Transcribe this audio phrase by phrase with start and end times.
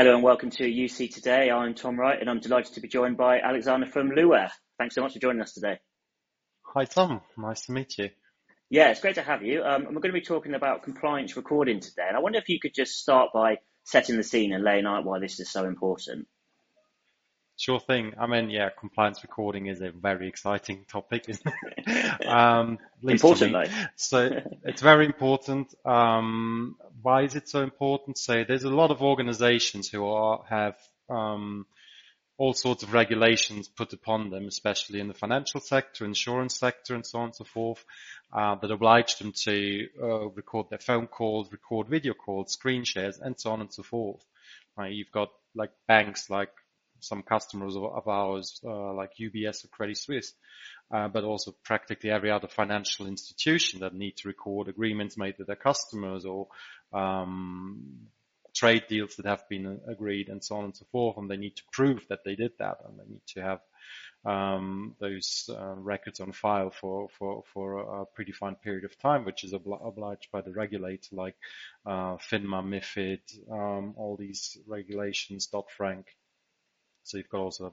[0.00, 1.50] Hello and welcome to UC Today.
[1.50, 4.48] I'm Tom Wright and I'm delighted to be joined by Alexander from Luware.
[4.78, 5.78] Thanks so much for joining us today.
[6.62, 8.08] Hi Tom, nice to meet you.
[8.70, 9.62] Yeah, it's great to have you.
[9.62, 12.06] Um, and we're going to be talking about compliance recording today.
[12.08, 15.04] And I wonder if you could just start by setting the scene and laying out
[15.04, 16.26] why this is so important.
[17.58, 18.14] Sure thing.
[18.18, 22.26] I mean, yeah, compliance recording is a very exciting topic, isn't it?
[22.26, 23.70] um, important, though.
[23.96, 24.30] So
[24.64, 25.74] it's very important.
[25.84, 28.18] Um, why is it so important?
[28.18, 30.76] So there's a lot of organizations who are, have,
[31.08, 31.66] um,
[32.36, 37.04] all sorts of regulations put upon them, especially in the financial sector, insurance sector, and
[37.04, 37.84] so on and so forth,
[38.32, 43.18] uh, that oblige them to uh, record their phone calls, record video calls, screen shares,
[43.18, 44.24] and so on and so forth.
[44.88, 46.52] You've got like banks like
[47.00, 50.32] some customers of, ours, uh, like UBS or Credit Suisse,
[50.92, 55.46] uh, but also practically every other financial institution that need to record agreements made with
[55.46, 56.48] their customers or
[56.92, 58.08] um,
[58.54, 61.16] trade deals that have been agreed and so on and so forth.
[61.16, 63.60] And they need to prove that they did that, and they need to have
[64.24, 69.44] um, those uh, records on file for for for a predefined period of time, which
[69.44, 71.36] is obli- obliged by the regulator, like
[71.86, 76.06] uh, FINMA, MiFID, um, all these regulations, Dodd Frank.
[77.04, 77.72] So you've got also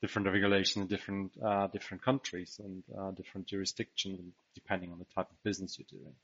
[0.00, 4.20] different regulations in different uh, different countries and uh, different jurisdictions,
[4.54, 6.14] depending on the type of business you're doing.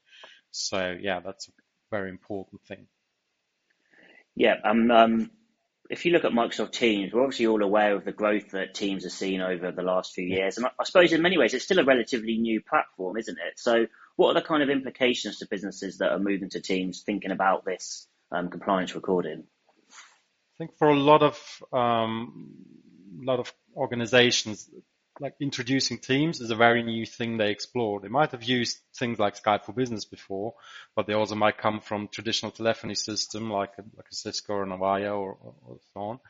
[0.51, 1.53] So yeah, that's a
[1.91, 2.87] very important thing.
[4.35, 5.31] Yeah, um, um,
[5.91, 9.03] if you look at Microsoft Teams, we're obviously all aware of the growth that Teams
[9.03, 11.81] has seen over the last few years, and I suppose in many ways it's still
[11.81, 13.59] a relatively new platform, isn't it?
[13.59, 17.33] So, what are the kind of implications to businesses that are moving to Teams, thinking
[17.33, 19.45] about this um, compliance recording?
[20.61, 21.37] Think for a lot of
[21.73, 22.55] um,
[23.23, 24.69] lot of organizations,
[25.19, 27.99] like introducing Teams is a very new thing they explore.
[28.01, 30.55] They might have used things like Skype for Business before,
[30.95, 34.63] but they also might come from traditional telephony system like a, like a Cisco or
[34.65, 36.21] an Avaya or, or, so on.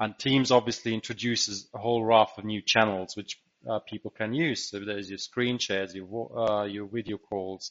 [0.00, 4.68] And Teams obviously introduces a whole raft of new channels which uh, people can use.
[4.68, 7.70] So there's your screen shares, your uh, your video calls,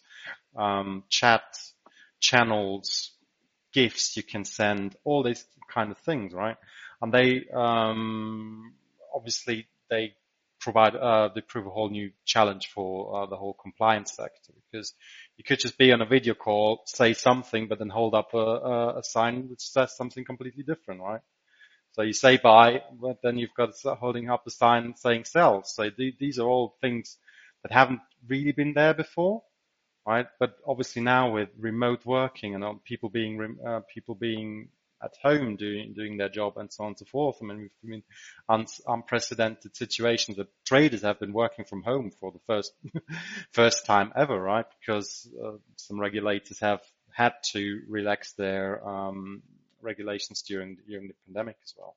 [0.56, 1.44] um, chat
[2.22, 3.12] channels,
[3.76, 6.58] gifts you can send, all these kind of things, right?
[7.02, 8.74] And they um,
[9.14, 10.14] obviously they
[10.62, 14.94] provide uh, they prove a whole new challenge for uh, the whole compliance sector because
[15.38, 19.00] you could just be on a video call, say something, but then hold up a,
[19.00, 21.22] a sign which says something completely different, right?
[21.92, 25.64] So you say buy, but then you've got holding up a sign saying sell.
[25.64, 27.18] So th- these are all things
[27.64, 29.44] that haven't really been there before
[30.06, 30.28] right?
[30.40, 34.70] But obviously now with remote working and people being uh, people being
[35.04, 37.38] at home doing doing their job and so on and so forth.
[37.42, 38.04] I mean, we've been
[38.50, 42.74] un- unprecedented situations that traders have been working from home for the first
[43.52, 44.66] first time ever, right?
[44.80, 49.44] Because uh, some regulators have had to relax their um,
[49.82, 51.96] regulations during during the pandemic as well.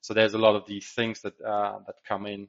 [0.00, 2.48] So there's a lot of these things that uh, that come in,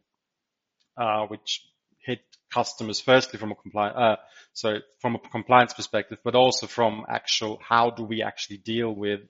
[0.97, 1.63] uh, which
[2.09, 2.21] hit
[2.51, 4.15] customers firstly from a compliance, uh,
[4.53, 9.21] so from a compliance perspective, but also from actual how do we actually deal with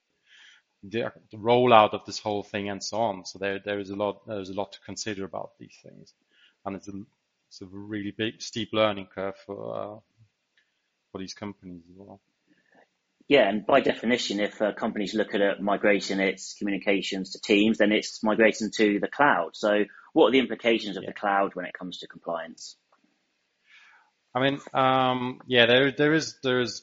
[0.84, 3.26] the, the rollout of this whole thing and so on.
[3.26, 6.14] So there there is a lot there's a lot to consider about these things,
[6.66, 6.94] and it's a
[7.50, 10.00] it's a really big steep learning curve for uh,
[11.12, 12.22] for these companies as well.
[13.30, 17.92] Yeah, and by definition, if a company's looking at migrating its communications to Teams, then
[17.92, 19.52] it's migrating to the cloud.
[19.54, 21.12] So, what are the implications of yeah.
[21.12, 22.76] the cloud when it comes to compliance?
[24.34, 26.82] I mean, um, yeah, there there is there is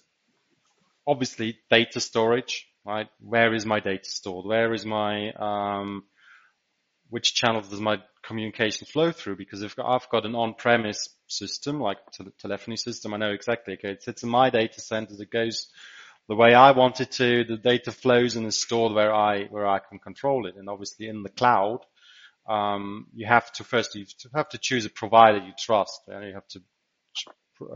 [1.05, 3.09] obviously data storage, right?
[3.19, 4.47] Where is my data stored?
[4.47, 6.05] Where is my um,
[7.11, 9.37] which channels does my communication flow through?
[9.37, 13.75] Because if I've got an on-premise system like the telephony system, I know exactly.
[13.75, 15.21] Okay, it sits in my data center.
[15.21, 15.69] It goes
[16.29, 17.45] the way I want it to.
[17.45, 20.57] The data flows and is stored where I where I can control it.
[20.57, 21.81] And obviously in the cloud,
[22.49, 26.03] um, you have to first you have to choose a provider you trust.
[26.09, 26.61] And you have to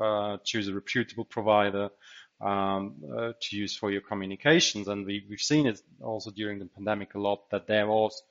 [0.01, 1.91] uh, choose a reputable provider
[2.41, 4.89] um, uh, to use for your communications.
[4.89, 8.23] And we, we've seen it also during the pandemic a lot that there was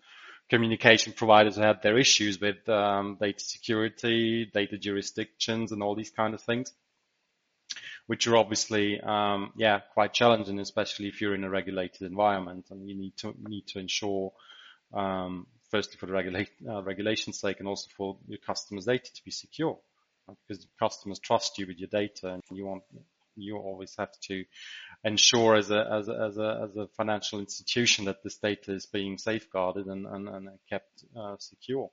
[0.49, 6.09] communication providers who had their issues with um, data security, data jurisdictions, and all these
[6.09, 6.73] kind of things,
[8.09, 12.89] which are obviously um, yeah quite challenging, especially if you're in a regulated environment and
[12.89, 14.33] you need to need to ensure.
[14.91, 19.23] Um, firstly, for the regula- uh, regulation's sake, and also for your customers' data to
[19.23, 19.77] be secure
[20.47, 22.81] because customers trust you with your data and you want
[23.35, 24.43] you always have to
[25.03, 28.87] ensure as a as a as a, as a financial institution that this data is
[28.87, 31.91] being safeguarded and and, and kept uh, secure.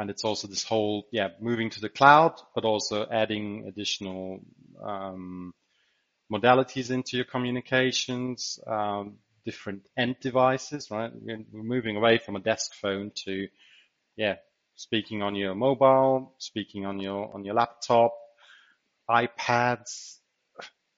[0.00, 4.40] And it's also this whole yeah moving to the cloud, but also adding additional
[4.82, 5.52] um,
[6.32, 11.10] modalities into your communications, um, different end devices, right?
[11.14, 13.48] We're moving away from a desk phone to,
[14.16, 14.36] yeah,
[14.76, 18.14] speaking on your mobile, speaking on your, on your laptop,
[19.10, 20.18] iPads,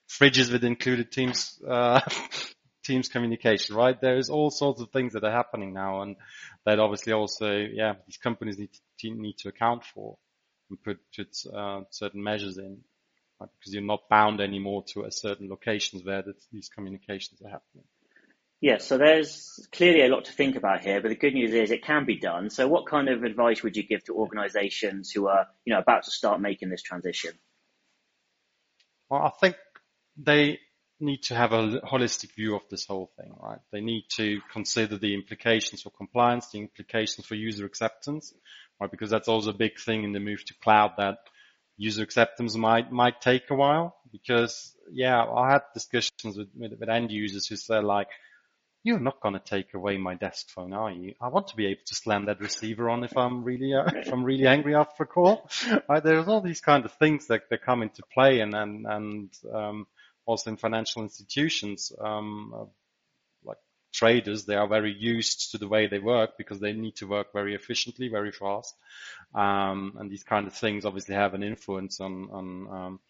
[0.09, 2.01] fridges with included Teams, uh,
[2.85, 4.01] Teams communication, right?
[4.01, 6.17] There's all sorts of things that are happening now and
[6.67, 8.71] that obviously also, yeah, these companies need
[9.01, 10.19] to, need to account for
[10.71, 12.79] and put, put uh, certain measures in
[13.41, 13.51] right?
[13.59, 17.85] because you're not bound anymore to a certain locations where the, these communications are happening.
[18.61, 21.73] Yeah, so there's clearly a lot to think about here, but the good news is
[21.73, 22.49] it can be done.
[22.49, 26.05] So what kind of advice would you give to organizations who are, you know, about
[26.05, 27.33] to start making this transition?
[29.11, 29.57] Well, I think
[30.17, 30.61] they
[31.03, 33.59] need to have a holistic view of this whole thing, right?
[33.73, 38.33] They need to consider the implications for compliance, the implications for user acceptance,
[38.81, 38.91] right?
[38.91, 41.19] Because that's also a big thing in the move to cloud that
[41.77, 46.89] user acceptance might, might take a while because yeah, I had discussions with, with, with
[46.89, 48.09] end users who said like,
[48.85, 51.15] you're not going to take away my desk phone, are you?
[51.21, 54.13] I want to be able to slam that receiver on if I'm really, uh, if
[54.13, 55.49] I'm really angry after a call.
[55.89, 56.03] Right?
[56.03, 59.87] There's all these kind of things that, that come into play and, and, and, um,
[60.27, 62.65] also in financial institutions, um, uh,
[63.45, 63.59] like
[63.93, 67.33] traders, they are very used to the way they work because they need to work
[67.33, 68.75] very efficiently, very fast.
[69.35, 73.01] Um, and these kind of things obviously have an influence on, on, um,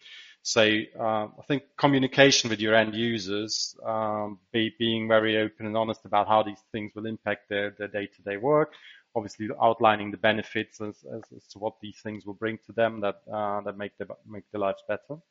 [0.41, 0.61] so
[0.99, 6.03] uh, I think communication with your end users, um, be, being very open and honest
[6.05, 8.73] about how these things will impact their, day-to-day work,
[9.15, 12.99] obviously outlining the benefits as, as, as, to what these things will bring to them
[13.01, 15.21] that uh, that make their make their lives better.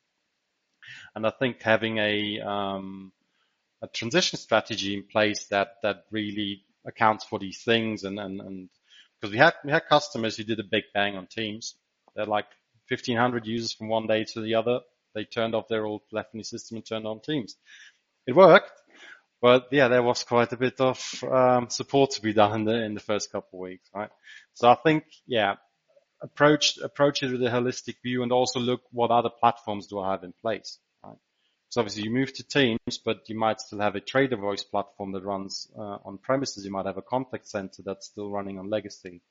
[1.15, 3.11] And I think having a um,
[3.81, 8.69] a transition strategy in place that that really accounts for these things and and, and
[9.19, 11.75] because we had we had customers who did a big bang on Teams.
[12.15, 12.47] They're like
[12.89, 14.81] 1500 users from one day to the other
[15.13, 17.55] they turned off their old telephony system and turned on Teams.
[18.25, 18.71] It worked,
[19.41, 22.83] but yeah, there was quite a bit of um, support to be done in the
[22.83, 24.09] in the first couple of weeks, right?
[24.53, 25.55] So I think, yeah,
[26.23, 30.11] approach approach it with a holistic view and also look what other platforms do I
[30.11, 30.79] have in place?
[31.73, 35.11] So obviously you move to Teams, but you might still have a trader voice platform
[35.13, 36.63] that runs uh, on premises.
[36.63, 39.23] You might have a contact center that's still running on legacy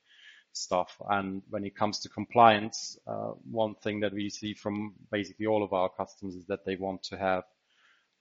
[0.51, 0.93] stuff.
[1.09, 5.63] And when it comes to compliance, uh, one thing that we see from basically all
[5.63, 7.45] of our customers is that they want to have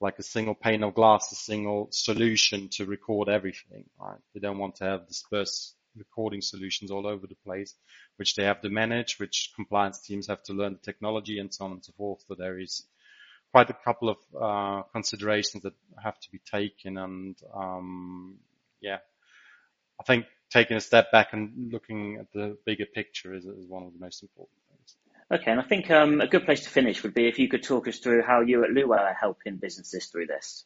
[0.01, 4.21] like a single pane of glass, a single solution to record everything, right?
[4.35, 7.75] They don't want to have dispersed recording solutions all over the place,
[8.17, 11.65] which they have to manage, which compliance teams have to learn the technology and so
[11.65, 12.25] on and so forth.
[12.29, 12.85] So there is
[13.53, 18.39] quite a couple of uh, considerations that have to be taken and um,
[18.81, 18.99] yeah,
[20.01, 23.85] I think taking a step back and looking at the bigger picture is, is one
[23.85, 24.97] of the most important things.
[25.31, 27.63] Okay, and I think um, a good place to finish would be if you could
[27.63, 30.65] talk us through how you at Luware are helping businesses through this.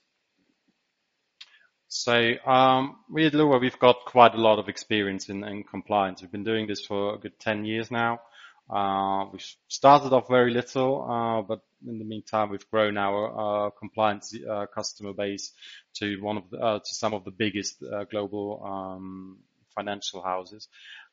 [1.89, 6.21] So um, we at Luware, we've got quite a lot of experience in, in, compliance.
[6.21, 8.21] We've been doing this for a good 10 years now.
[8.69, 9.39] Uh, we
[9.69, 14.67] started off very little, uh, but in the meantime, we've grown our uh, compliance uh,
[14.67, 15.53] customer base
[15.95, 19.39] to one of the, uh, to some of the biggest uh, global um,
[19.77, 20.67] financial houses.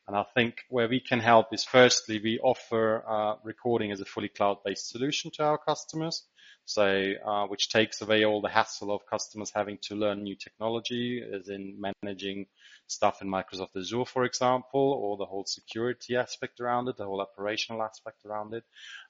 [0.08, 4.28] And I think where we can help is firstly, we offer recording as a fully
[4.28, 6.24] cloud-based solution to our customers.
[6.66, 11.22] So, uh, which takes away all the hassle of customers having to learn new technology,
[11.22, 12.46] as in managing
[12.86, 17.20] stuff in Microsoft Azure, for example, or the whole security aspect around it, the whole
[17.20, 18.64] operational aspect around it.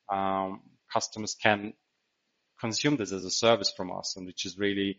[0.08, 1.74] Um, customers can
[2.60, 4.98] consume this as a service from us, and which is really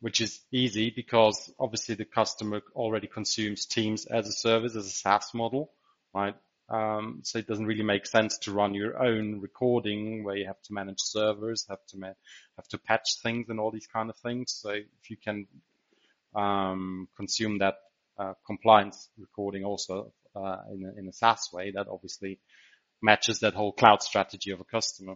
[0.00, 4.90] which is easy because obviously the customer already consumes Teams as a service, as a
[4.90, 5.72] SaaS model,
[6.12, 6.34] right?
[6.68, 10.60] Um, so it doesn't really make sense to run your own recording where you have
[10.62, 12.14] to manage servers, have to
[12.56, 14.52] have to patch things and all these kind of things.
[14.52, 15.46] So if you can
[16.34, 17.74] um, consume that
[18.18, 22.38] uh, compliance recording also uh, in, a, in a SaaS way, that obviously
[23.02, 25.14] matches that whole cloud strategy of a customer.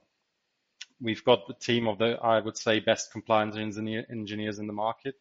[1.01, 4.73] We've got the team of the, I would say, best compliance engineer, engineers in the
[4.73, 5.15] market,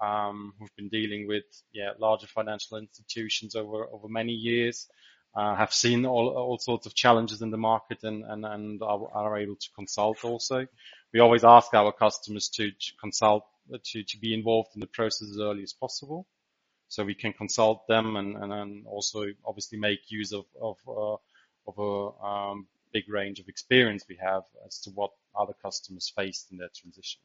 [0.00, 4.88] um, who've been dealing with, yeah, larger financial institutions over, over many years,
[5.34, 9.08] uh, have seen all, all sorts of challenges in the market and, and, and are,
[9.12, 10.66] are able to consult also.
[11.12, 15.30] We always ask our customers to, to consult, to, to be involved in the process
[15.30, 16.26] as early as possible.
[16.88, 21.16] So we can consult them and, and, and also obviously make use of, of, uh,
[21.68, 26.50] of a um, big range of experience we have as to what other customers faced
[26.50, 27.20] in their transition.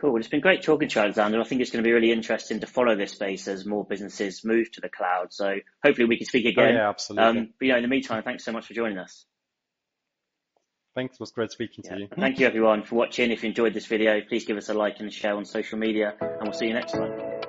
[0.00, 0.12] Cool.
[0.12, 1.40] Well, It's been great talking to you, Alexander.
[1.40, 4.44] I think it's going to be really interesting to follow this space as more businesses
[4.44, 5.32] move to the cloud.
[5.32, 6.76] So hopefully we can speak again.
[6.76, 7.40] Oh, yeah, absolutely.
[7.40, 9.24] Um, but yeah, in the meantime, thanks so much for joining us.
[10.94, 11.14] Thanks.
[11.14, 11.94] It was great speaking Yeah.
[11.94, 12.08] to you.
[12.16, 13.30] Thank you everyone for watching.
[13.32, 15.78] If you enjoyed this video, please give us a like and a share on social
[15.78, 17.47] media and we'll see you next time.